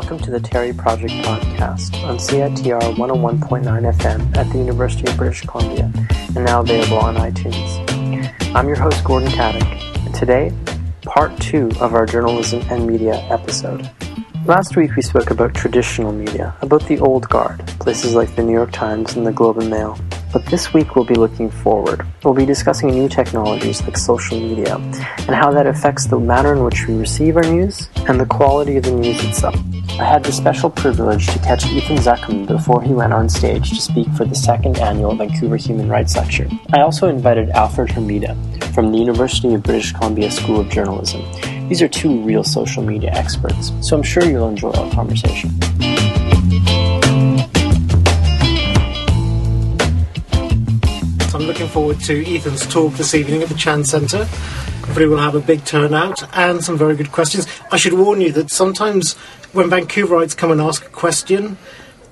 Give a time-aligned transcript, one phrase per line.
[0.00, 5.42] Welcome to the Terry Project podcast on CITR 101.9 FM at the University of British
[5.42, 5.92] Columbia
[6.34, 8.56] and now available on iTunes.
[8.56, 10.54] I'm your host, Gordon Caddick, and today,
[11.02, 13.90] part two of our journalism and media episode.
[14.46, 18.54] Last week we spoke about traditional media, about the old guard, places like the New
[18.54, 19.98] York Times and the Globe and Mail.
[20.32, 22.06] But this week we'll be looking forward.
[22.22, 26.62] We'll be discussing new technologies like social media and how that affects the manner in
[26.62, 29.56] which we receive our news and the quality of the news itself.
[29.98, 33.76] I had the special privilege to catch Ethan Zuckerman before he went on stage to
[33.76, 36.48] speak for the second annual Vancouver Human Rights Lecture.
[36.72, 38.36] I also invited Alfred Hermida
[38.72, 41.22] from the University of British Columbia School of Journalism.
[41.68, 45.50] These are two real social media experts, so I'm sure you'll enjoy our conversation.
[51.70, 54.24] Forward to Ethan's talk this evening at the Chan Centre.
[54.24, 57.46] Hopefully, we'll have a big turnout and some very good questions.
[57.70, 59.14] I should warn you that sometimes
[59.52, 61.58] when Vancouverites come and ask a question,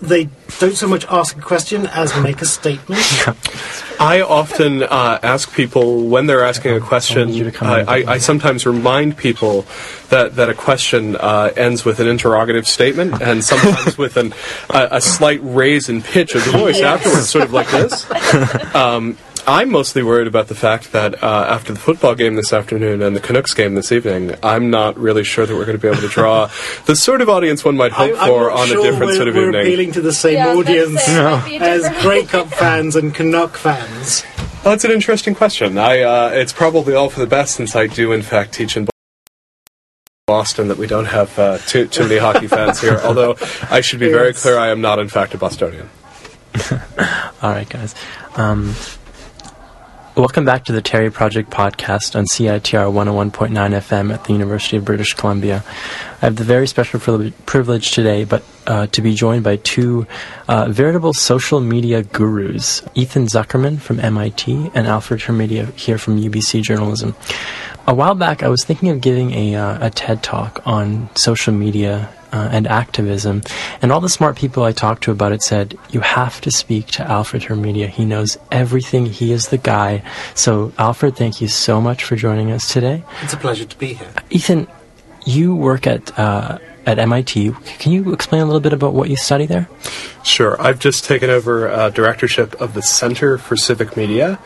[0.00, 0.28] they
[0.60, 3.02] don't so much ask a question as make a statement.
[4.00, 7.52] I often uh, ask people when they're asking a question.
[7.60, 9.66] I, I, I, sometimes remind people
[10.10, 14.34] that, that a question uh, ends with an interrogative statement and sometimes with an,
[14.70, 16.84] a, a, slight raise in pitch of the voice yes.
[16.84, 18.06] afterwards, sort of like this.
[18.74, 19.16] Um,
[19.48, 23.16] I'm mostly worried about the fact that uh, after the football game this afternoon and
[23.16, 26.02] the Canucks game this evening, I'm not really sure that we're going to be able
[26.02, 26.50] to draw
[26.84, 29.34] the sort of audience one might hope I, for on sure a different sort of
[29.34, 29.62] we're evening.
[29.62, 33.87] appealing to the same yeah, audience say, as Grey Cup fans and Canuck fans.
[33.88, 35.78] Well, that's an interesting question.
[35.78, 38.86] I, uh, it's probably all for the best since I do, in fact, teach in
[40.26, 43.00] Boston that we don't have uh, too, too many hockey fans here.
[43.02, 43.36] Although
[43.70, 45.88] I should be very clear, I am not, in fact, a Bostonian.
[46.70, 47.94] all right, guys.
[48.36, 48.74] Um,
[50.18, 54.84] Welcome back to the Terry Project podcast on CITR 101.9 FM at the University of
[54.84, 55.62] British Columbia.
[56.20, 56.98] I have the very special
[57.46, 60.06] privilege today, but uh, to be joined by two
[60.46, 66.62] uh, veritable social media gurus, Ethan Zuckerman from MIT and Alfred Hermida here from UBC
[66.62, 67.16] Journalism.
[67.86, 71.54] A while back, I was thinking of giving a, uh, a TED talk on social
[71.54, 73.42] media uh, and activism.
[73.80, 76.88] And all the smart people I talked to about it said, you have to speak
[76.88, 77.88] to Alfred Hermida.
[77.88, 79.06] He knows everything.
[79.06, 80.02] He is the guy.
[80.34, 83.02] So, Alfred, thank you so much for joining us today.
[83.22, 84.12] It's a pleasure to be here.
[84.28, 84.66] Ethan,
[85.24, 87.52] you work at uh, at MIT.
[87.78, 89.68] Can you explain a little bit about what you study there?
[90.24, 90.60] Sure.
[90.60, 94.38] I've just taken over uh, directorship of the Center for Civic Media.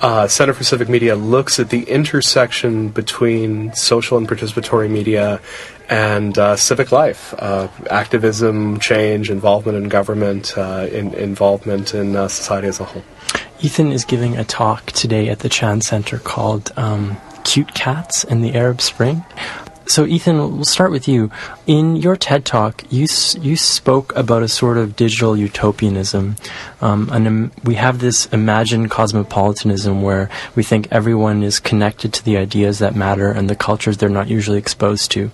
[0.00, 5.40] Uh, Center for Civic Media looks at the intersection between social and participatory media
[5.88, 12.26] and uh, civic life, uh, activism, change, involvement in government, uh, in, involvement in uh,
[12.26, 13.04] society as a whole.
[13.60, 18.42] Ethan is giving a talk today at the Chan Center called um, Cute Cats in
[18.42, 19.24] the Arab Spring.
[19.86, 21.30] So, Ethan, we'll start with you.
[21.66, 23.06] In your TED talk, you
[23.40, 26.36] you spoke about a sort of digital utopianism,
[26.80, 32.24] um, and um, we have this imagined cosmopolitanism where we think everyone is connected to
[32.24, 35.30] the ideas that matter and the cultures they're not usually exposed to.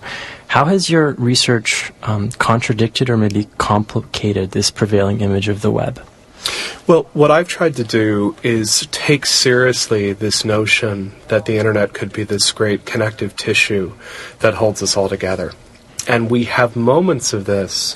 [0.47, 6.05] How has your research um, contradicted or maybe complicated this prevailing image of the web?
[6.87, 12.11] Well, what I've tried to do is take seriously this notion that the internet could
[12.11, 13.93] be this great connective tissue
[14.39, 15.53] that holds us all together.
[16.07, 17.93] And we have moments of this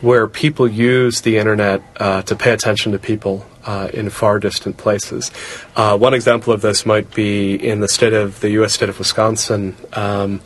[0.00, 4.76] where people use the internet uh, to pay attention to people uh, in far distant
[4.76, 5.32] places.
[5.74, 8.74] Uh, one example of this might be in the state of the U.S.
[8.74, 9.76] state of Wisconsin.
[9.92, 10.40] Um,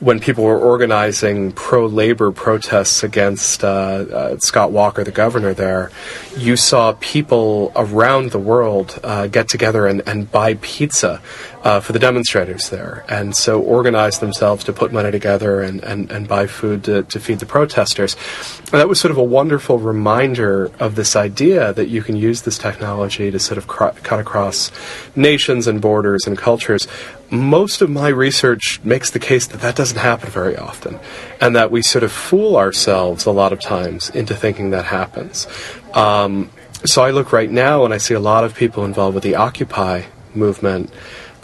[0.00, 5.90] when people were organizing pro labor protests against uh, uh, Scott Walker, the governor there,
[6.36, 11.20] you saw people around the world uh, get together and, and buy pizza
[11.64, 16.10] uh, for the demonstrators there, and so organize themselves to put money together and, and,
[16.12, 18.16] and buy food to, to feed the protesters.
[18.58, 22.42] And that was sort of a wonderful reminder of this idea that you can use
[22.42, 24.70] this technology to sort of cr- cut across
[25.16, 26.86] nations and borders and cultures
[27.30, 30.98] most of my research makes the case that that doesn't happen very often,
[31.40, 35.46] and that we sort of fool ourselves a lot of times into thinking that happens.
[35.92, 36.50] Um,
[36.84, 39.34] so I look right now and I see a lot of people involved with the
[39.34, 40.04] Occupy
[40.34, 40.92] movement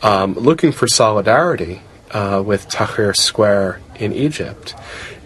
[0.03, 1.83] um, looking for solidarity
[2.13, 4.75] uh, with Tahrir Square in Egypt.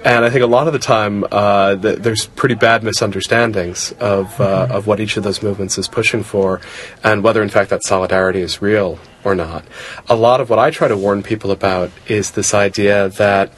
[0.05, 4.41] And I think a lot of the time uh, the, there's pretty bad misunderstandings of,
[4.41, 4.73] uh, mm-hmm.
[4.73, 6.61] of what each of those movements is pushing for
[7.03, 9.65] and whether, in fact, that solidarity is real or not.
[10.09, 13.53] A lot of what I try to warn people about is this idea that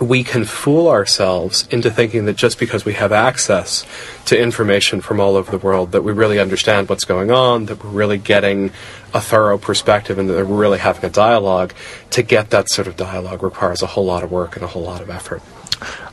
[0.00, 3.84] we can fool ourselves into thinking that just because we have access
[4.24, 7.82] to information from all over the world, that we really understand what's going on, that
[7.84, 8.70] we're really getting
[9.12, 11.74] a thorough perspective, and that we're really having a dialogue.
[12.10, 14.82] To get that sort of dialogue requires a whole lot of work and a whole
[14.82, 15.42] lot of effort.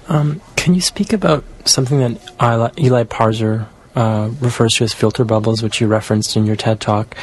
[0.10, 3.06] Um, can you speak about something that Eli, Eli
[3.95, 7.16] uh, refers to as filter bubbles, which you referenced in your TED talk?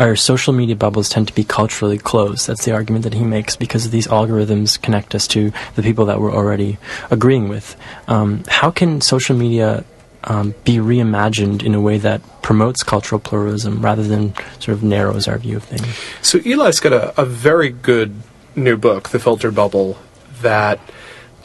[0.00, 2.46] Our social media bubbles tend to be culturally closed.
[2.46, 6.18] That's the argument that he makes because these algorithms connect us to the people that
[6.20, 6.78] we're already
[7.10, 7.76] agreeing with.
[8.08, 9.84] Um, how can social media
[10.24, 15.28] um, be reimagined in a way that promotes cultural pluralism rather than sort of narrows
[15.28, 15.86] our view of things?
[16.22, 18.14] So Eli's got a, a very good
[18.56, 19.98] new book, The Filter Bubble,
[20.40, 20.80] that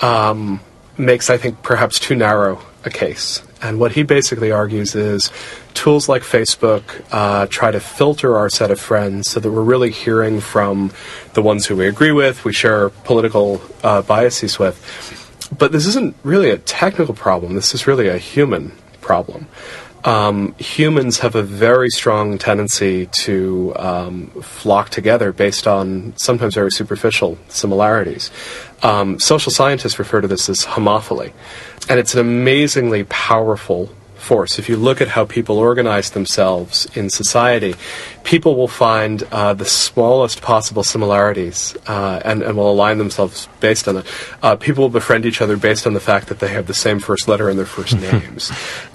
[0.02, 0.62] um,
[0.98, 3.42] makes, I think, perhaps too narrow a case.
[3.62, 5.32] And what he basically argues is
[5.74, 9.92] tools like Facebook uh, try to filter our set of friends so that we're really
[9.92, 10.92] hearing from
[11.34, 14.78] the ones who we agree with, we share political uh, biases with.
[15.58, 18.72] But this isn't really a technical problem, this is really a human
[19.02, 19.48] problem
[20.06, 26.72] um, humans have a very strong tendency to um, flock together based on sometimes very
[26.72, 28.30] superficial similarities.
[28.84, 31.34] Um, social scientists refer to this as homophily,
[31.90, 33.90] and it's an amazingly powerful
[34.26, 34.58] force.
[34.58, 37.76] If you look at how people organize themselves in society,
[38.24, 43.88] people will find uh, the smallest possible similarities uh, and, and will align themselves based
[43.88, 44.06] on it.
[44.42, 47.00] Uh, people will befriend each other based on the fact that they have the same
[47.00, 48.52] first letter in their first names.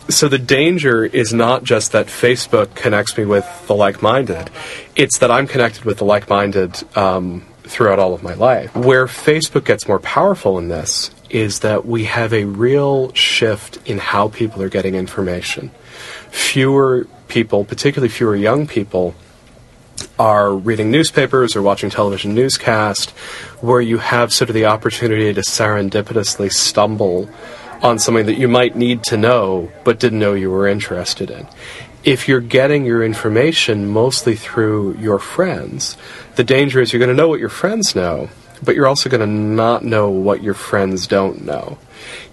[0.09, 4.51] So the danger is not just that Facebook connects me with the like minded,
[4.97, 6.83] it's that I'm connected with the like minded.
[6.97, 8.75] Um, throughout all of my life.
[8.75, 13.99] Where Facebook gets more powerful in this is that we have a real shift in
[13.99, 15.71] how people are getting information.
[16.31, 19.15] Fewer people, particularly fewer young people,
[20.19, 23.11] are reading newspapers or watching television newscast
[23.61, 27.29] where you have sort of the opportunity to serendipitously stumble
[27.83, 31.47] on something that you might need to know but didn't know you were interested in.
[32.03, 35.97] If you're getting your information mostly through your friends,
[36.37, 38.31] the danger is you're going to know what your friends know,
[38.63, 41.79] but you're also going to not know what your friends don't know.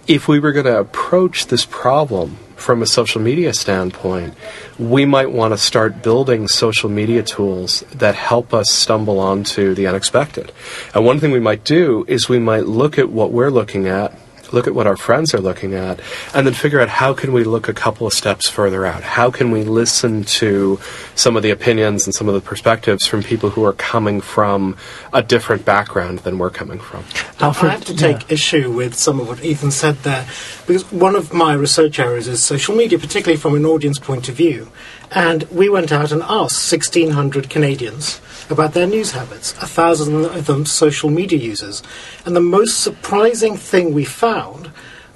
[0.07, 4.33] If we were going to approach this problem from a social media standpoint,
[4.79, 9.87] we might want to start building social media tools that help us stumble onto the
[9.87, 10.51] unexpected.
[10.93, 14.17] And one thing we might do is we might look at what we're looking at
[14.53, 15.99] look at what our friends are looking at,
[16.33, 19.03] and then figure out how can we look a couple of steps further out?
[19.03, 20.79] How can we listen to
[21.15, 24.77] some of the opinions and some of the perspectives from people who are coming from
[25.13, 27.03] a different background than we're coming from?
[27.39, 28.33] Alfred, I have to take yeah.
[28.33, 30.27] issue with some of what Ethan said there,
[30.65, 34.35] because one of my research areas is social media, particularly from an audience point of
[34.35, 34.69] view.
[35.11, 40.45] And we went out and asked 1,600 Canadians about their news habits, a thousand of
[40.45, 41.83] them social media users.
[42.25, 44.36] And the most surprising thing we found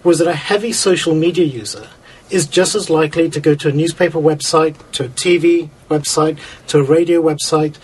[0.03, 1.87] was that a heavy social media user
[2.29, 6.79] is just as likely to go to a newspaper website, to a TV website, to
[6.79, 7.77] a radio website,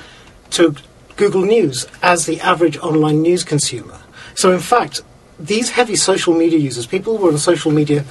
[0.51, 0.75] to
[1.17, 3.99] Google News as the average online news consumer.
[4.35, 5.01] So, in fact,
[5.39, 8.05] these heavy social media users, people who are on social media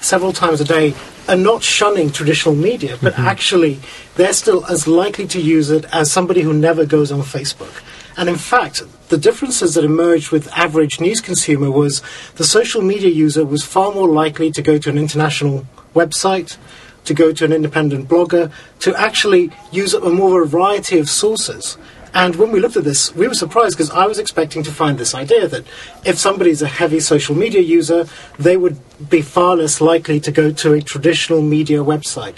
[0.00, 0.94] several times a day
[1.28, 3.26] are not shunning traditional media, but mm-hmm.
[3.26, 3.78] actually
[4.16, 7.82] they're still as likely to use it as somebody who never goes on Facebook.
[8.16, 12.02] And in fact, the differences that emerged with average news consumer was
[12.36, 16.56] the social media user was far more likely to go to an international website,
[17.04, 21.76] to go to an independent blogger, to actually use a more variety of sources.
[22.12, 24.98] And when we looked at this, we were surprised because I was expecting to find
[24.98, 25.64] this idea that
[26.04, 28.06] if somebody's a heavy social media user,
[28.38, 32.36] they would be far less likely to go to a traditional media website.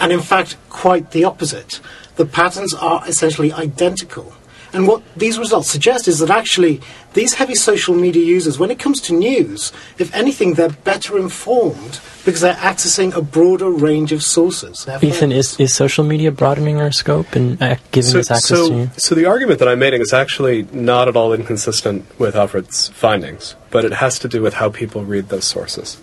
[0.00, 1.80] And in fact, quite the opposite.
[2.16, 4.34] The patterns are essentially identical.
[4.72, 6.80] And what these results suggest is that actually
[7.14, 12.00] these heavy social media users, when it comes to news, if anything, they're better informed
[12.24, 14.86] because they're accessing a broader range of sources.
[15.02, 18.68] Ethan, is, is social media broadening our scope and uh, giving so, us access so,
[18.68, 18.90] to you?
[18.96, 23.56] So the argument that I'm making is actually not at all inconsistent with Alfred's findings,
[23.70, 26.00] but it has to do with how people read those sources.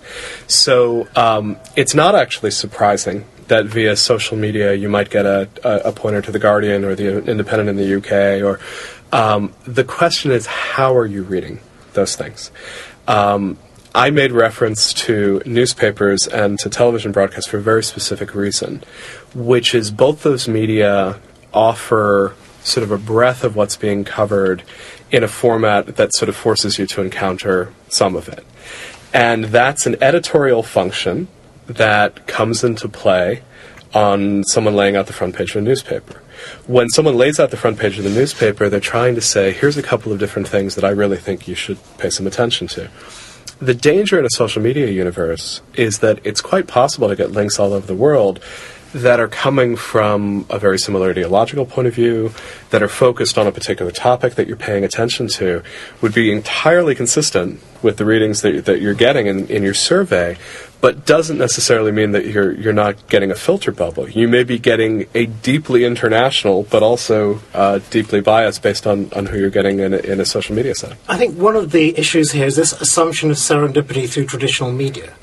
[0.48, 5.92] So um, it's not actually surprising that via social media you might get a, a,
[5.92, 8.44] pointer to the Guardian or the Independent in the UK.
[8.44, 8.60] Or
[9.12, 11.60] um, the question is, how are you reading
[11.94, 12.52] those things?
[13.08, 13.58] Um,
[13.94, 18.84] I made reference to newspapers and to television broadcasts for a very specific reason,
[19.34, 21.20] which is both those media
[21.54, 24.64] offer sort of a breadth of what's being covered
[25.12, 28.46] in a format that sort of forces you to encounter some of it.
[29.12, 31.28] And that's an editorial function
[31.70, 33.42] that comes into play
[33.94, 36.22] on someone laying out the front page of a newspaper.
[36.68, 39.78] When someone lays out the front page of the newspaper, they're trying to say, here's
[39.78, 42.90] a couple of different things that I really think you should pay some attention to.
[43.60, 47.60] The danger in a social media universe is that it's quite possible to get links
[47.60, 48.42] all over the world
[48.94, 52.32] that are coming from a very similar ideological point of view,
[52.72, 55.62] that are focused on a particular topic that you're paying attention to,
[56.02, 60.38] would be entirely consistent with the readings that, that you're getting in, in your survey,
[60.82, 64.10] but doesn't necessarily mean that you're you're not getting a filter bubble.
[64.10, 69.28] You may be getting a deeply international, but also uh, deeply biased based on, on
[69.28, 70.98] who you're getting in a, in a social media setting.
[71.08, 75.14] I think one of the issues here is this assumption of serendipity through traditional media.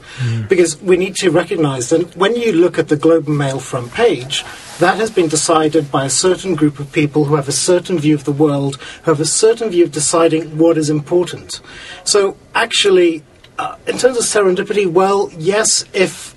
[0.49, 3.93] Because we need to recognize that when you look at the Globe and Mail front
[3.93, 4.45] page,
[4.79, 8.15] that has been decided by a certain group of people who have a certain view
[8.15, 11.61] of the world, who have a certain view of deciding what is important.
[12.05, 13.23] So actually,
[13.59, 16.36] uh, in terms of serendipity, well, yes, if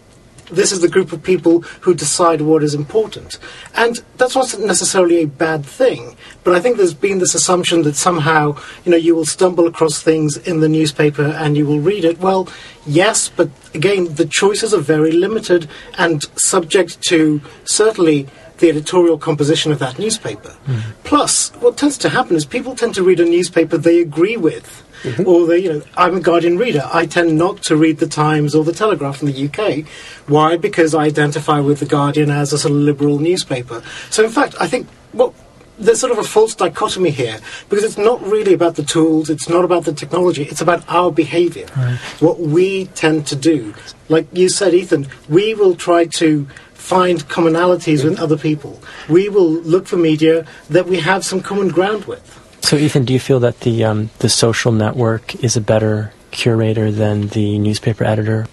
[0.50, 3.38] this is the group of people who decide what is important.
[3.76, 7.96] And that's not necessarily a bad thing, but I think there's been this assumption that
[7.96, 12.06] somehow, you know, you will stumble across things in the newspaper and you will read
[12.06, 12.20] it.
[12.20, 12.50] Well,
[12.86, 18.28] yes, but again, the choices are very limited and subject to certainly
[18.60, 20.56] the editorial composition of that newspaper.
[20.68, 20.82] Mm.
[21.04, 24.84] Plus, what tends to happen is people tend to read a newspaper they agree with.
[25.04, 25.28] Mm-hmm.
[25.28, 26.88] Or the, you know, I'm a Guardian reader.
[26.92, 29.88] I tend not to read the Times or the Telegraph in the UK.
[30.28, 30.58] Why?
[30.58, 33.82] Because I identify with the Guardian as a sort of liberal newspaper.
[34.10, 35.34] So, in fact, I think well,
[35.80, 37.40] there's sort of a false dichotomy here
[37.70, 41.12] because it's not really about the tools, it's not about the technology, it's about our
[41.12, 41.98] behavior, right.
[42.20, 43.74] what we tend to do.
[44.10, 48.82] Like you said, Ethan, we will try to find commonalities with other people.
[49.08, 52.39] We will look for media that we have some common ground with.
[52.62, 56.92] So, Ethan, do you feel that the um, the social network is a better curator
[56.92, 58.48] than the newspaper editor?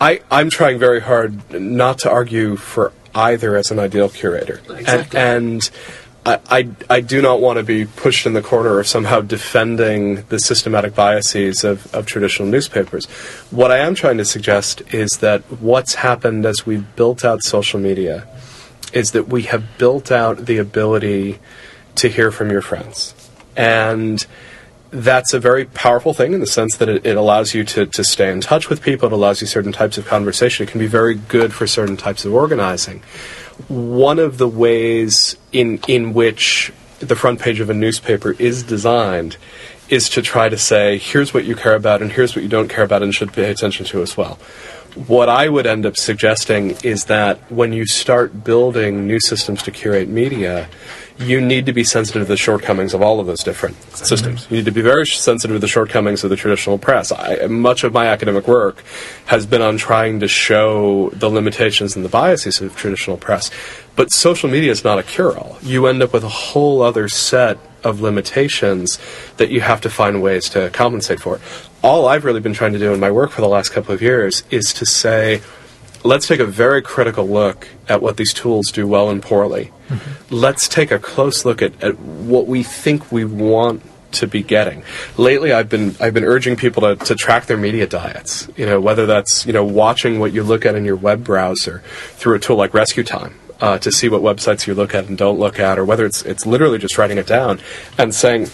[0.00, 4.60] I, I'm trying very hard not to argue for either as an ideal curator.
[4.68, 5.18] Exactly.
[5.18, 5.70] And, and
[6.26, 10.22] I, I, I, do not want to be pushed in the corner of somehow defending
[10.28, 13.06] the systematic biases of, of traditional newspapers.
[13.50, 17.80] What I am trying to suggest is that what's happened as we've built out social
[17.80, 18.26] media
[18.92, 21.38] is that we have built out the ability
[21.94, 23.14] to hear from your friends
[23.56, 24.24] and
[24.90, 28.04] that's a very powerful thing in the sense that it, it, allows you to, to
[28.04, 29.06] stay in touch with people.
[29.06, 30.66] It allows you certain types of conversation.
[30.66, 33.02] It can be very good for certain types of organizing.
[33.68, 39.36] One of the ways in in which the front page of a newspaper is designed
[39.88, 42.68] is to try to say, here's what you care about and here's what you don't
[42.68, 44.38] care about and should pay attention to as well.
[45.06, 49.70] What I would end up suggesting is that when you start building new systems to
[49.70, 50.68] curate media,
[51.18, 54.46] you need to be sensitive to the shortcomings of all of those different systems.
[54.50, 57.10] You need to be very sensitive to the shortcomings of the traditional press.
[57.10, 58.82] I, much of my academic work
[59.26, 63.50] has been on trying to show the limitations and the biases of traditional press.
[63.94, 65.56] But social media is not a cure all.
[65.62, 68.98] You end up with a whole other set of limitations
[69.38, 71.40] that you have to find ways to compensate for.
[71.82, 74.02] All I've really been trying to do in my work for the last couple of
[74.02, 75.40] years is to say,
[76.04, 79.72] let's take a very critical look at what these tools do well and poorly.
[79.88, 80.34] Mm-hmm.
[80.34, 84.82] Let's take a close look at, at what we think we want to be getting.
[85.16, 88.48] Lately, I've been I've been urging people to, to track their media diets.
[88.56, 91.82] You know, whether that's you know watching what you look at in your web browser
[92.14, 93.38] through a tool like Rescue Time.
[93.58, 96.20] Uh, to see what websites you look at and don't look at, or whether it's
[96.26, 97.58] it's literally just writing it down
[97.96, 98.46] and saying,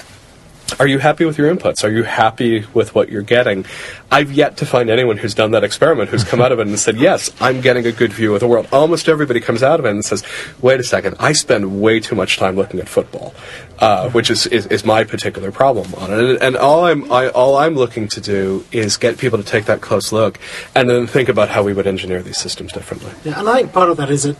[0.78, 1.84] are you happy with your inputs?
[1.84, 3.64] Are you happy with what you're getting?
[4.10, 6.78] I've yet to find anyone who's done that experiment who's come out of it and
[6.78, 8.68] said, yes, I'm getting a good view of the world.
[8.72, 10.22] Almost everybody comes out of it and says,
[10.60, 13.34] wait a second, I spend way too much time looking at football,
[13.78, 16.18] uh, which is, is, is, my particular problem on it.
[16.18, 19.66] And, and all, I'm, I, all I'm looking to do is get people to take
[19.66, 20.38] that close look
[20.74, 23.12] and then think about how we would engineer these systems differently.
[23.24, 24.36] Yeah, and I think part of that is that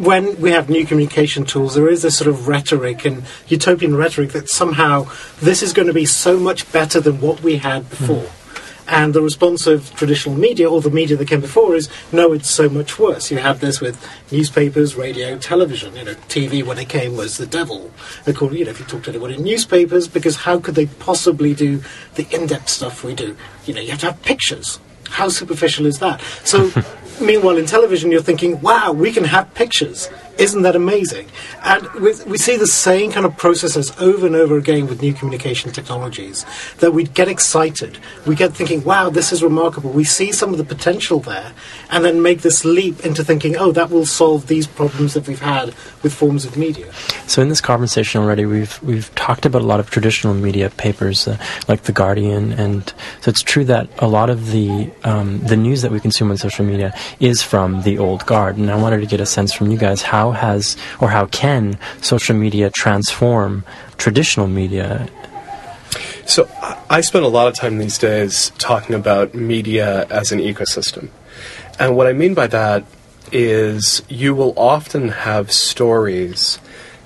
[0.00, 4.32] when we have new communication tools, there is this sort of rhetoric and utopian rhetoric
[4.32, 5.06] that somehow
[5.40, 8.24] this is going to be so much better than what we had before.
[8.24, 8.36] Mm.
[8.88, 12.50] And the response of traditional media, or the media that came before, is no, it's
[12.50, 13.30] so much worse.
[13.30, 13.96] You have this with
[14.32, 15.94] newspapers, radio, television.
[15.94, 17.92] You know, TV when it came was the devil.
[18.26, 21.54] According, you know, if you talk to anyone in newspapers, because how could they possibly
[21.54, 23.36] do the in-depth stuff we do?
[23.64, 24.80] You know, you have to have pictures.
[25.10, 26.20] How superficial is that?
[26.42, 26.72] So
[27.20, 30.08] Meanwhile, in television, you're thinking, wow, we can have pictures.
[30.40, 31.28] Isn't that amazing?
[31.62, 35.12] And we, we see the same kind of processes over and over again with new
[35.12, 36.46] communication technologies
[36.78, 37.98] that we get excited.
[38.26, 39.90] We get thinking, wow, this is remarkable.
[39.90, 41.52] We see some of the potential there
[41.90, 45.40] and then make this leap into thinking, oh, that will solve these problems that we've
[45.40, 46.90] had with forms of media.
[47.26, 51.28] So in this conversation already, we've, we've talked about a lot of traditional media papers
[51.28, 51.36] uh,
[51.68, 52.52] like The Guardian.
[52.52, 52.88] And
[53.20, 56.38] so it's true that a lot of the, um, the news that we consume on
[56.38, 58.56] social media is from the old guard.
[58.56, 60.00] And I wanted to get a sense from you guys
[60.32, 63.64] how has or how can social media transform
[63.98, 65.08] traditional media?
[66.26, 66.48] So
[66.88, 71.08] I spend a lot of time these days talking about media as an ecosystem.
[71.78, 72.84] And what I mean by that
[73.32, 76.58] is you will often have stories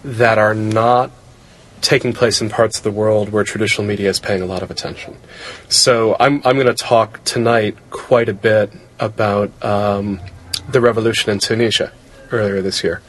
[0.02, 1.10] that are not
[1.80, 4.70] taking place in parts of the world where traditional media is paying a lot of
[4.70, 5.16] attention.
[5.68, 10.20] So I'm, I'm going to talk tonight quite a bit about um,
[10.68, 11.92] the revolution in Tunisia
[12.30, 13.02] earlier this year.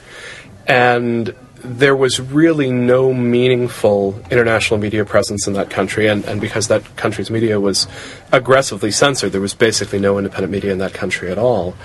[0.68, 6.68] And there was really no meaningful international media presence in that country, and, and because
[6.68, 7.88] that country's media was
[8.32, 11.76] aggressively censored, there was basically no independent media in that country at all.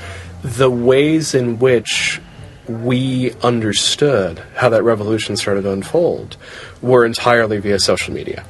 [0.42, 2.20] The ways in which
[2.68, 6.36] we understood how that revolution started to unfold
[6.82, 8.44] were entirely via social media.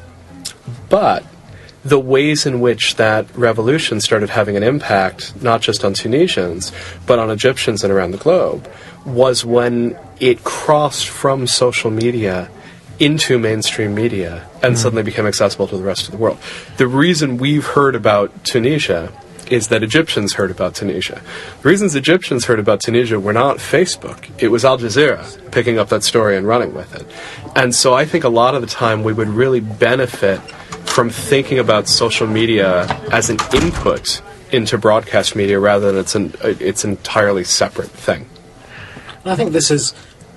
[0.89, 1.25] But
[1.85, 6.73] the ways in which that revolution started having an impact, not just on Tunisians,
[7.07, 8.71] but on Egyptians and around the globe,
[9.07, 12.51] was when it crossed from social media
[12.99, 16.39] into mainstream media and mm suddenly became accessible to the rest of the world.
[16.77, 19.11] The reason we've heard about Tunisia
[19.51, 21.21] is that Egyptians heard about Tunisia.
[21.63, 25.89] The reasons Egyptians heard about Tunisia were not Facebook, it was Al Jazeera picking up
[25.89, 27.07] that story and running with it.
[27.57, 30.41] And so I think a lot of the time we would really benefit
[30.87, 36.35] from thinking about social media as an input into broadcast media rather than it's an
[36.43, 38.29] it's entirely separate thing.
[39.25, 39.95] I think this is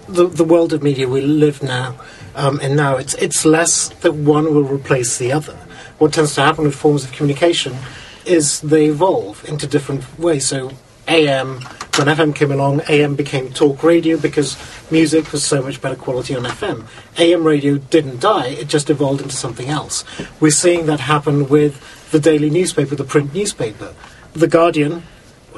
[0.07, 1.95] the the world of media we live now,
[2.35, 5.57] um, and now it's it's less that one will replace the other.
[5.97, 7.75] What tends to happen with forms of communication
[8.25, 10.47] is they evolve into different ways.
[10.47, 10.71] So
[11.07, 11.61] AM
[11.97, 14.57] when FM came along, AM became talk radio because
[14.89, 16.87] music was so much better quality on FM.
[17.19, 20.03] AM radio didn't die, it just evolved into something else.
[20.39, 23.93] We're seeing that happen with the daily newspaper, the print newspaper.
[24.33, 25.03] The Guardian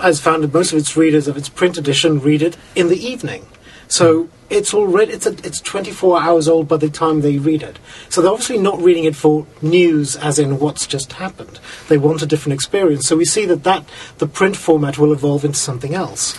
[0.01, 3.00] has found that most of its readers of its print edition read it in the
[3.00, 3.45] evening.
[3.88, 7.80] So it's already it's a, it's 24 hours old by the time they read it.
[8.10, 11.60] So they're obviously not reading it for news, as in what's just happened.
[11.88, 13.08] They want a different experience.
[13.08, 13.86] So we see that that
[14.18, 16.38] the print format will evolve into something else.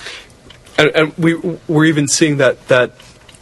[0.78, 1.34] And, and we
[1.68, 2.92] we're even seeing that that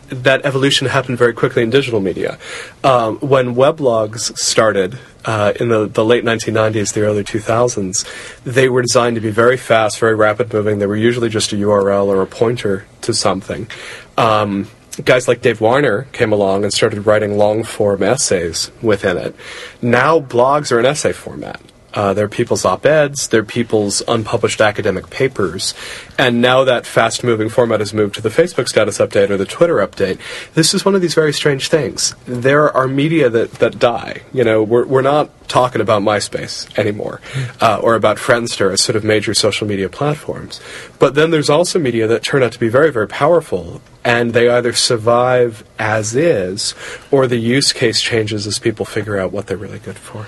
[0.09, 2.39] that evolution happened very quickly in digital media.
[2.83, 8.07] Um, when weblogs started uh, in the, the late 1990s, the early 2000s,
[8.45, 10.79] they were designed to be very fast, very rapid moving.
[10.79, 13.69] They were usually just a URL or a pointer to something.
[14.17, 14.69] Um,
[15.03, 19.35] guys like Dave Winer came along and started writing long form essays within it.
[19.83, 21.61] Now blogs are an essay format.
[21.94, 25.74] Uh, they're people's op eds, they're people's unpublished academic papers.
[26.18, 29.46] And now that fast moving format has moved to the Facebook status update or the
[29.46, 30.18] Twitter update,
[30.54, 32.14] this is one of these very strange things.
[32.26, 34.22] There are media that, that die.
[34.33, 37.20] You know, we're, we're not talking about MySpace anymore
[37.61, 40.61] uh, or about Friendster as sort of major social media platforms.
[40.98, 44.48] But then there's also media that turn out to be very, very powerful and they
[44.48, 46.74] either survive as is
[47.11, 50.26] or the use case changes as people figure out what they're really good for.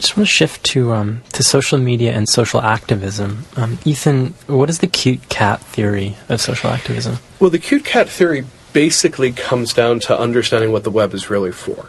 [0.00, 3.44] I just want to shift to um, to social media and social activism.
[3.54, 7.18] Um, Ethan, what is the cute cat theory of social activism?
[7.38, 11.52] Well, the cute cat theory basically comes down to understanding what the web is really
[11.52, 11.86] for.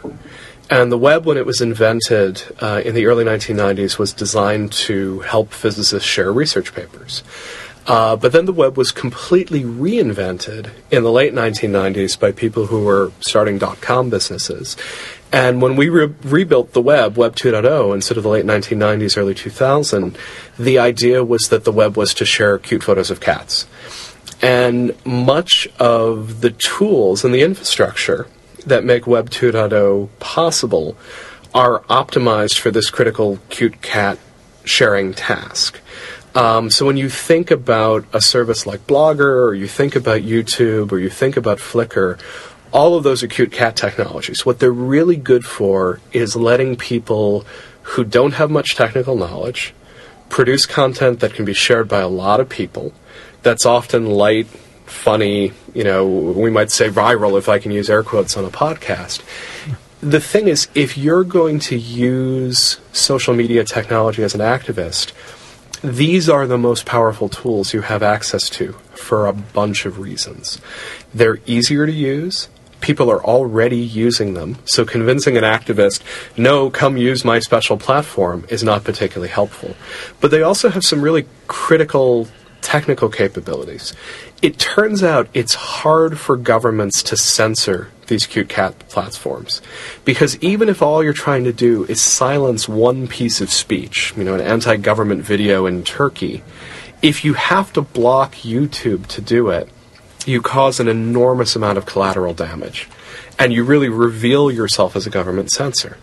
[0.68, 5.20] And the web, when it was invented uh, in the early 1990s, was designed to
[5.20, 7.22] help physicists share research papers.
[7.86, 12.84] Uh, but then the web was completely reinvented in the late 1990s by people who
[12.84, 14.76] were starting dot com businesses.
[15.32, 19.34] And when we re- rebuilt the web, Web 2.0, instead of the late 1990s, early
[19.34, 20.16] 2000,
[20.58, 23.66] the idea was that the web was to share cute photos of cats.
[24.42, 28.26] And much of the tools and the infrastructure
[28.66, 30.96] that make Web 2.0 possible
[31.54, 34.18] are optimized for this critical cute cat
[34.64, 35.80] sharing task.
[36.34, 40.90] Um, so when you think about a service like Blogger, or you think about YouTube,
[40.90, 42.18] or you think about Flickr,
[42.72, 44.46] all of those are cute cat technologies.
[44.46, 47.44] What they're really good for is letting people
[47.82, 49.74] who don't have much technical knowledge
[50.28, 52.92] produce content that can be shared by a lot of people.
[53.42, 54.46] That's often light,
[54.86, 58.50] funny, you know, we might say viral if I can use air quotes on a
[58.50, 59.22] podcast.
[60.00, 65.12] The thing is, if you're going to use social media technology as an activist,
[65.82, 70.60] these are the most powerful tools you have access to for a bunch of reasons.
[71.12, 72.48] They're easier to use,
[72.82, 74.58] people are already using them.
[74.66, 76.02] So convincing an activist,
[76.36, 79.74] no, come use my special platform, is not particularly helpful.
[80.20, 82.28] But they also have some really critical
[82.60, 83.92] technical capabilities.
[84.40, 89.60] It turns out it's hard for governments to censor these cute cat platforms.
[90.04, 94.24] Because even if all you're trying to do is silence one piece of speech, you
[94.24, 96.42] know, an anti government video in Turkey,
[97.02, 99.68] if you have to block YouTube to do it,
[100.26, 102.88] you cause an enormous amount of collateral damage.
[103.38, 105.98] And you really reveal yourself as a government censor.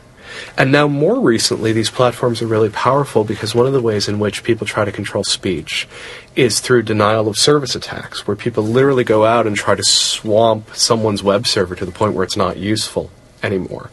[0.57, 4.19] And now, more recently, these platforms are really powerful because one of the ways in
[4.19, 5.87] which people try to control speech
[6.35, 10.75] is through denial of service attacks, where people literally go out and try to swamp
[10.75, 13.09] someone's web server to the point where it's not useful
[13.43, 13.89] anymore.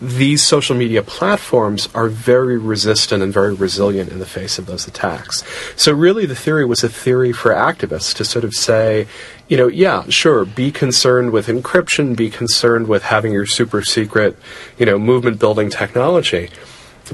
[0.00, 4.86] These social media platforms are very resistant and very resilient in the face of those
[4.86, 5.44] attacks.
[5.76, 9.06] So, really, the theory was a theory for activists to sort of say,
[9.48, 14.36] you know, yeah, sure, be concerned with encryption, be concerned with having your super secret,
[14.78, 16.50] you know, movement building technology,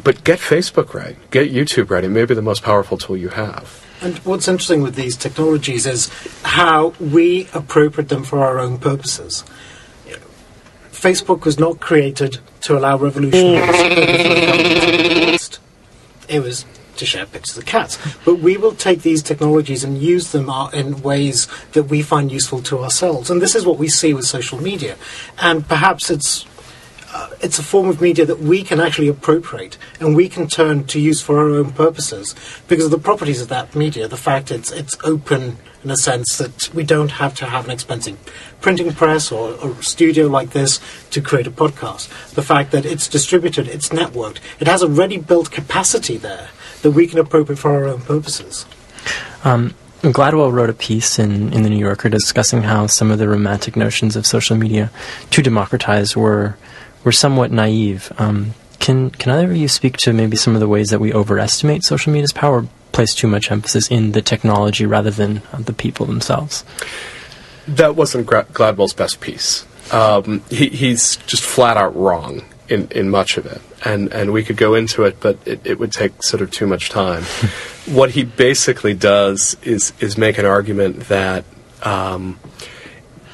[0.05, 2.05] but get Facebook right, get YouTube right.
[2.05, 3.85] It may be the most powerful tool you have.
[4.03, 6.11] And what's interesting with these technologies is
[6.43, 9.45] how we appropriate them for our own purposes.
[11.01, 13.71] Facebook was not created to allow revolutionaries.
[16.29, 17.99] it was to share pictures of cats.
[18.27, 22.31] But we will take these technologies and use them uh, in ways that we find
[22.31, 23.31] useful to ourselves.
[23.31, 24.97] And this is what we see with social media.
[25.41, 26.45] And perhaps it's
[27.13, 30.85] uh, it's a form of media that we can actually appropriate and we can turn
[30.85, 32.37] to use for our own purposes
[32.69, 34.07] because of the properties of that media.
[34.07, 37.71] The fact it's it's open in a sense that we don't have to have an
[37.71, 38.19] expensive
[38.61, 42.09] printing press or, a studio like this to create a podcast.
[42.35, 46.51] The fact that it's distributed, it's networked, it has a ready built capacity there
[46.83, 48.67] that we can appropriate for our own purposes.
[49.45, 53.29] Um, Gladwell wrote a piece in, in the New Yorker discussing how some of the
[53.29, 54.91] romantic notions of social media
[55.31, 56.57] to democratize were
[57.05, 58.13] were somewhat naive.
[58.19, 61.13] Um, can can either of you speak to maybe some of the ways that we
[61.13, 65.73] overestimate social media's power, place too much emphasis in the technology rather than uh, the
[65.73, 66.65] people themselves?
[67.67, 69.67] That wasn't Gra- Gladwell's best piece.
[69.93, 74.45] Um, he, he's just flat out wrong in, in much of it, and and we
[74.45, 77.23] could go into it, but it, it would take sort of too much time.
[77.87, 81.45] what he basically does is is make an argument that.
[81.83, 82.39] Um,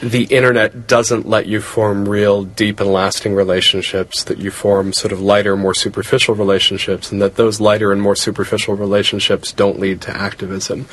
[0.01, 5.13] the internet doesn't let you form real deep and lasting relationships, that you form sort
[5.13, 10.03] of lighter, more superficial relationships, and that those lighter and more superficial relationships don't lead
[10.03, 10.87] to activism.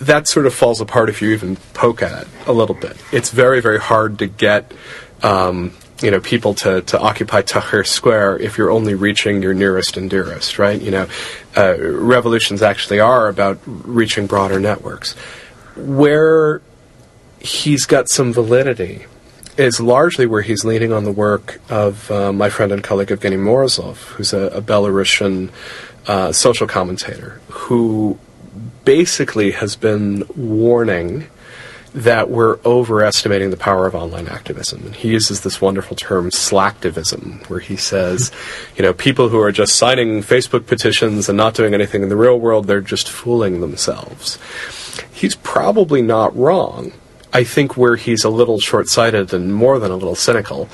[0.00, 2.96] That sort of falls apart if you even poke at it a little bit.
[3.12, 4.72] It's very, very hard to get
[5.22, 9.96] um, you know people to, to occupy Tahrir Square if you're only reaching your nearest
[9.96, 10.80] and dearest, right?
[10.80, 11.08] You know,
[11.56, 15.14] uh, revolutions actually are about reaching broader networks.
[15.76, 16.60] Where
[17.40, 19.06] he's got some validity
[19.56, 23.38] is largely where he's leaning on the work of uh, my friend and colleague Evgeny
[23.38, 25.50] Morozov, who's a, a Belarusian
[26.06, 28.18] uh, social commentator who
[28.84, 31.26] basically has been warning
[31.94, 34.84] that we're overestimating the power of online activism.
[34.84, 38.30] And he uses this wonderful term, slacktivism, where he says,
[38.76, 42.16] you know, people who are just signing Facebook petitions and not doing anything in the
[42.16, 44.38] real world, they're just fooling themselves.
[45.10, 46.92] He's probably not wrong.
[47.32, 50.68] I think where he's a little short sighted and more than a little cynical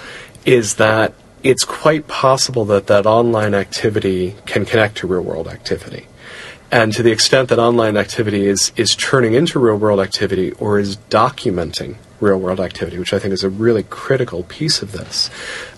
[0.45, 6.07] is that it's quite possible that that online activity can connect to real world activity.
[6.71, 10.79] And to the extent that online activity is, is turning into real world activity or
[10.79, 15.29] is documenting real world activity, which I think is a really critical piece of this,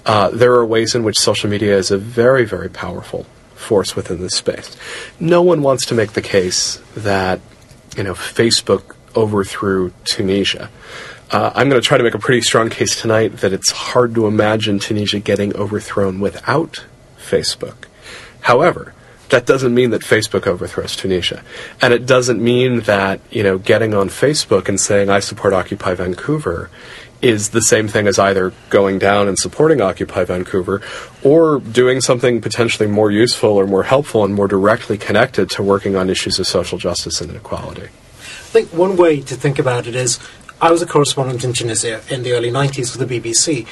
[0.07, 4.21] uh, there are ways in which social media is a very, very powerful force within
[4.21, 4.77] this space.
[5.19, 7.41] No one wants to make the case that,
[7.97, 10.70] you know, Facebook overthrew Tunisia.
[11.31, 14.14] Uh, I'm going to try to make a pretty strong case tonight that it's hard
[14.14, 16.85] to imagine Tunisia getting overthrown without
[17.18, 17.87] Facebook.
[18.42, 18.94] However,
[19.31, 21.42] that doesn't mean that Facebook overthrows Tunisia.
[21.81, 25.94] And it doesn't mean that, you know, getting on Facebook and saying, I support Occupy
[25.94, 26.70] Vancouver
[27.22, 30.83] is the same thing as either going down and supporting Occupy Vancouver
[31.22, 35.96] or doing something potentially more useful or more helpful and more directly connected to working
[35.96, 37.88] on issues of social justice and inequality.
[38.55, 40.21] I think one way to think about it is
[40.61, 43.67] I was a correspondent in Tunisia in the early 90s for the BBC.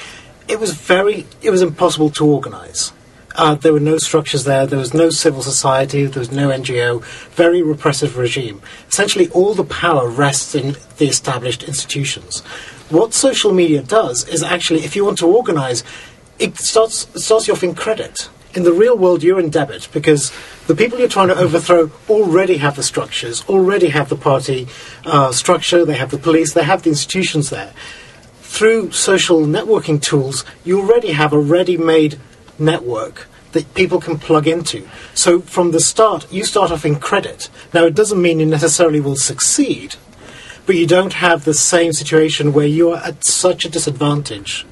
[0.48, 2.92] It was very, it was impossible to organise
[3.36, 4.66] uh, there were no structures there.
[4.66, 6.06] There was no civil society.
[6.06, 7.02] There was no NGO.
[7.30, 8.60] Very repressive regime.
[8.88, 12.40] Essentially, all the power rests in the established institutions.
[12.90, 15.82] What social media does is actually, if you want to organize,
[16.38, 18.28] it starts starts you off in credit.
[18.54, 20.30] In the real world, you're in debit because
[20.66, 24.68] the people you're trying to overthrow already have the structures, already have the party
[25.06, 27.72] uh, structure, they have the police, they have the institutions there.
[28.42, 32.20] Through social networking tools, you already have a ready-made
[32.58, 34.86] network that people can plug into.
[35.14, 37.48] So from the start, you start off in credit.
[37.72, 39.96] Now, it doesn't mean you necessarily will succeed,
[40.66, 44.66] but you don't have the same situation where you are at such a disadvantage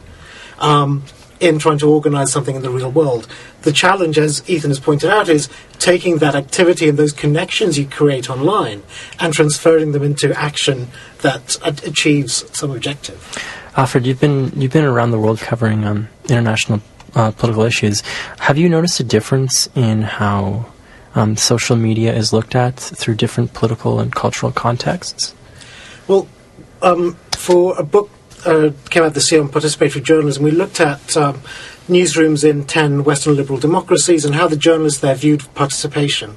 [0.59, 1.05] um,
[1.41, 3.27] in trying to organize something in the real world.
[3.63, 5.49] The challenge, as Ethan has pointed out, is
[5.79, 8.83] taking that activity and those connections you create online
[9.19, 10.89] and transferring them into action
[11.23, 13.19] that achieves some objective.
[13.77, 16.83] Alfred, you've been you've been around the world covering um, international
[17.15, 18.03] uh, political issues.
[18.41, 20.67] Have you noticed a difference in how
[21.15, 25.35] um, social media is looked at through different political and cultural contexts?
[26.09, 26.29] Well,
[26.83, 28.11] um, for a book
[28.47, 31.41] uh, came out this year on participatory journalism, we looked at um,
[31.89, 36.37] newsrooms in 10 Western liberal democracies and how the journalists there viewed participation.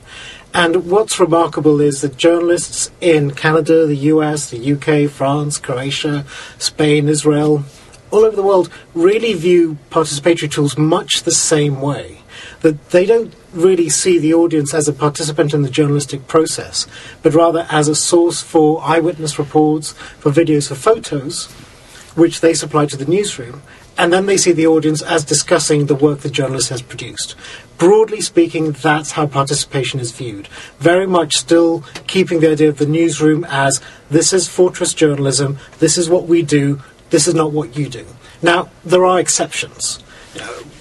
[0.53, 6.25] And what's remarkable is that journalists in Canada, the US, the UK, France, Croatia,
[6.59, 7.63] Spain, Israel,
[8.11, 12.19] all over the world really view participatory tools much the same way.
[12.61, 16.87] That they don't really see the audience as a participant in the journalistic process,
[17.23, 21.45] but rather as a source for eyewitness reports, for videos, for photos,
[22.15, 23.61] which they supply to the newsroom,
[23.97, 27.35] and then they see the audience as discussing the work the journalist has produced.
[27.77, 30.47] Broadly speaking, that's how participation is viewed.
[30.79, 35.97] Very much still keeping the idea of the newsroom as this is fortress journalism, this
[35.97, 38.05] is what we do, this is not what you do.
[38.41, 39.99] Now, there are exceptions.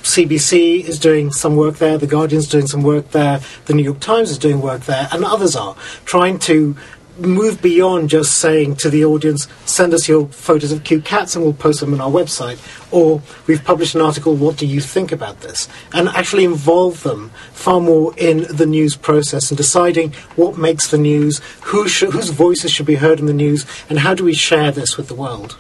[0.02, 4.00] CBC is doing some work there, The Guardian's doing some work there, The New York
[4.00, 6.76] Times is doing work there, and others are trying to
[7.18, 11.44] move beyond just saying to the audience, send us your photos of cute cats and
[11.44, 12.58] we'll post them on our website,
[12.92, 15.68] or we've published an article, what do you think about this?
[15.92, 20.98] And actually involve them far more in the news process and deciding what makes the
[20.98, 24.34] news, who sh- whose voices should be heard in the news, and how do we
[24.34, 25.56] share this with the world.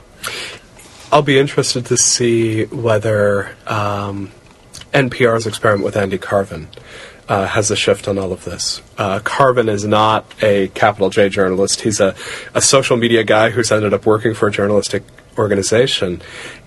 [1.10, 4.32] I'll be interested to see whether um,
[4.94, 6.68] NPR's experiment with Andy Carvin
[7.28, 8.82] uh, has a shift on all of this.
[8.98, 11.82] Uh, Carvin is not a capital J journalist.
[11.82, 12.14] He's a,
[12.54, 15.02] a social media guy who's ended up working for a journalistic
[15.38, 16.22] organization.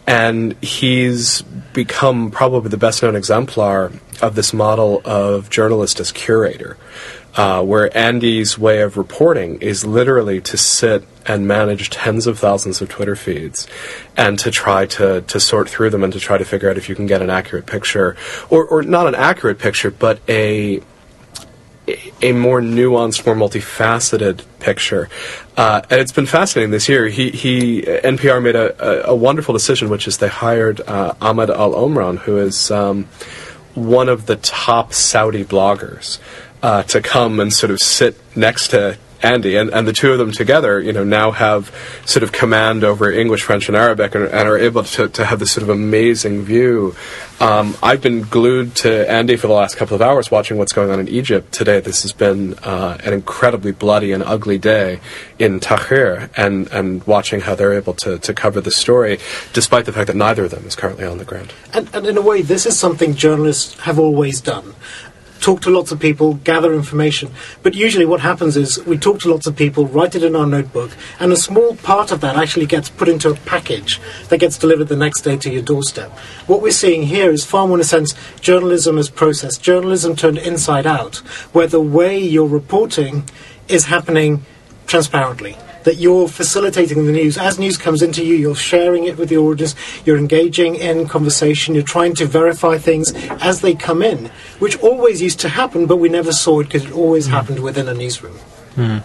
[0.07, 1.41] And he's
[1.73, 3.91] become probably the best known exemplar
[4.21, 6.77] of this model of journalist as curator
[7.35, 12.81] uh, where Andy's way of reporting is literally to sit and manage tens of thousands
[12.81, 13.67] of Twitter feeds
[14.15, 16.87] and to try to, to sort through them and to try to figure out if
[16.87, 18.15] you can get an accurate picture,
[18.49, 20.81] or, or not an accurate picture, but a
[22.21, 25.07] a more nuanced, more multifaceted picture.
[25.55, 27.09] Uh, and it's been fascinating this year.
[27.09, 31.51] He, he NPR made a, a, a wonderful decision, which is they hired uh, Ahmed
[31.51, 33.07] Al Omran, who is um,
[33.75, 36.19] one of the top Saudi bloggers
[36.65, 40.17] uh, to come and sort of sit next to Andy, and, and the two of
[40.17, 41.71] them together, you know, now have
[42.05, 45.37] sort of command over English, French, and Arabic, and, and are able to, to have
[45.37, 46.95] this sort of amazing view.
[47.39, 50.89] Um, I've been glued to Andy for the last couple of hours watching what's going
[50.89, 51.79] on in Egypt today.
[51.79, 54.99] This has been uh, an incredibly bloody and ugly day
[55.37, 59.19] in Tahrir, and, and watching how they're able to, to cover the story,
[59.53, 61.53] despite the fact that neither of them is currently on the ground.
[61.73, 64.73] And, and in a way, this is something journalists have always done
[65.45, 67.29] talk to lots of people, gather information.
[67.61, 70.47] But usually what happens is we talk to lots of people, write it in our
[70.47, 74.57] notebook, and a small part of that actually gets put into a package that gets
[74.57, 76.09] delivered the next day to your doorstep.
[76.47, 80.39] What we're seeing here is far more, in a sense, journalism as process, journalism turned
[80.39, 81.17] inside out,
[81.53, 83.29] where the way you're reporting
[83.67, 84.43] is happening
[84.87, 85.55] transparently
[85.85, 87.37] that you're facilitating the news.
[87.37, 91.73] As news comes into you, you're sharing it with the audience, you're engaging in conversation,
[91.73, 95.97] you're trying to verify things as they come in, which always used to happen, but
[95.97, 97.31] we never saw it because it always mm.
[97.31, 98.37] happened within a newsroom.
[98.75, 99.03] Mm.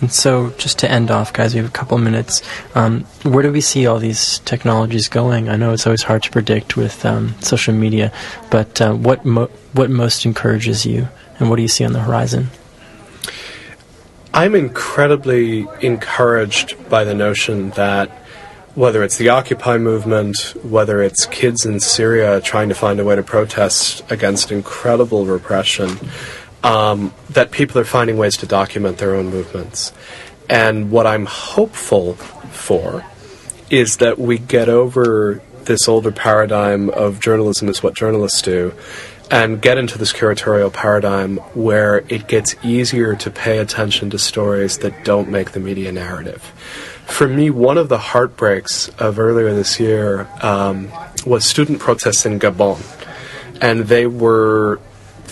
[0.00, 2.40] And so, just to end off, guys, we have a couple minutes.
[2.74, 5.50] Um, where do we see all these technologies going?
[5.50, 8.10] I know it's always hard to predict with um, social media,
[8.50, 11.08] but uh, what mo- what most encourages you,
[11.38, 12.48] and what do you see on the horizon?
[14.34, 18.08] I'm incredibly encouraged by the notion that
[18.74, 23.14] whether it's the Occupy movement, whether it's kids in Syria trying to find a way
[23.14, 25.98] to protest against incredible repression,
[26.62, 29.92] um, that people are finding ways to document their own movements.
[30.48, 33.04] And what I'm hopeful for
[33.68, 38.72] is that we get over this older paradigm of journalism is what journalists do
[39.32, 44.78] and get into this curatorial paradigm where it gets easier to pay attention to stories
[44.78, 46.42] that don't make the media narrative.
[47.06, 50.92] For me, one of the heartbreaks of earlier this year um,
[51.24, 52.82] was student protests in Gabon,
[53.62, 54.80] and they were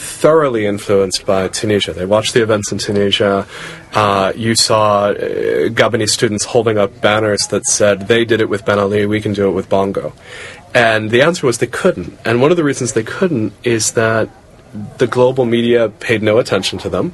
[0.01, 1.93] thoroughly influenced by Tunisia.
[1.93, 3.47] They watched the events in Tunisia.
[3.93, 5.15] Uh, you saw uh,
[5.69, 9.33] Gabonese students holding up banners that said, they did it with Ben Ali, we can
[9.33, 10.15] do it with Bongo.
[10.75, 12.19] And the answer was they couldn't.
[12.25, 14.31] And one of the reasons they couldn't is that
[14.99, 17.13] the global media paid no attention to them.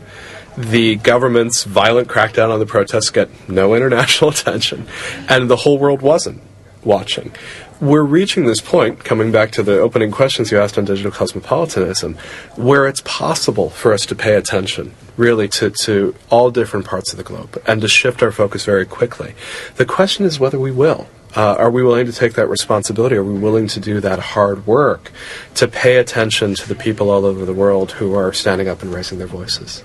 [0.57, 4.87] The government's violent crackdown on the protests got no international attention,
[5.29, 6.41] and the whole world wasn't
[6.85, 7.33] watching.
[7.81, 12.15] We're reaching this point, coming back to the opening questions you asked on digital cosmopolitanism,
[12.57, 17.19] where it's possible for us to pay attention really to, to all different parts of
[17.19, 19.35] the globe and to shift our focus very quickly.
[19.75, 21.07] The question is whether we will.
[21.37, 23.15] Uh, are we willing to take that responsibility?
[23.15, 25.13] Are we willing to do that hard work
[25.57, 28.91] to pay attention to the people all over the world who are standing up and
[28.95, 29.85] raising their voices?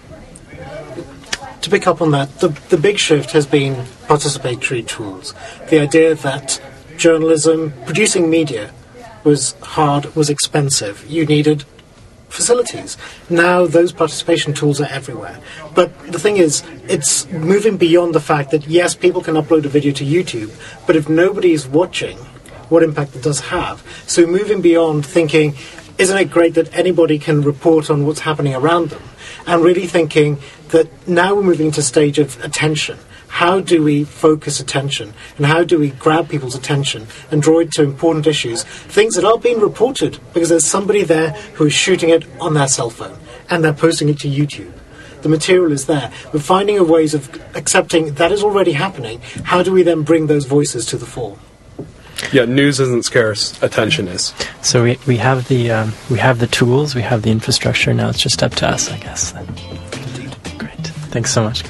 [1.62, 3.76] To pick up on that, the, the big shift has been
[4.08, 5.34] participatory tools.
[5.70, 6.62] The idea that
[7.02, 8.72] journalism, producing media,
[9.24, 11.06] was hard, was expensive.
[11.08, 11.66] You needed
[12.30, 12.96] facilities.
[13.30, 15.40] Now those participation tools are everywhere.
[15.76, 19.70] But the thing is, it's moving beyond the fact that yes, people can upload a
[19.70, 20.52] video to YouTube,
[20.88, 22.18] but if nobody is watching,
[22.70, 23.84] what impact it does have.
[24.08, 25.56] So moving beyond thinking,
[25.98, 29.04] isn't it great that anybody can report on what's happening around them?
[29.46, 32.98] And really thinking that now we're moving to a stage of attention
[33.32, 37.72] how do we focus attention and how do we grab people's attention and draw it
[37.72, 42.10] to important issues, things that are being reported because there's somebody there who is shooting
[42.10, 43.18] it on their cell phone
[43.50, 44.72] and they're posting it to YouTube.
[45.22, 46.12] The material is there.
[46.34, 49.22] We're finding a ways of accepting that is already happening.
[49.44, 51.38] How do we then bring those voices to the fore?
[52.34, 53.62] Yeah, news isn't scarce.
[53.64, 54.34] Attention is.
[54.62, 57.94] So we, we have the um, we have the tools, we have the infrastructure.
[57.94, 59.32] Now it's just up to us, I guess.
[59.32, 59.48] Then.
[59.48, 60.36] Indeed.
[60.60, 60.88] Great.
[61.10, 61.64] Thanks so much.